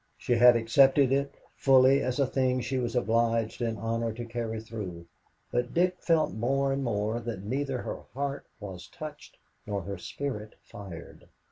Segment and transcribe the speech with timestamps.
[0.17, 4.59] She had accepted it fully as a thing she was obliged in honor to carry
[4.59, 5.05] through,
[5.51, 9.37] but Dick felt more and more that neither her heart was touched
[9.67, 11.29] nor her spirit fired.